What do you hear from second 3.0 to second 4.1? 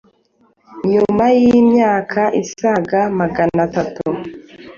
maganatatu,